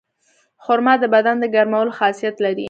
[0.63, 2.59] خرما د بدن د ګرمولو خاصیت لري.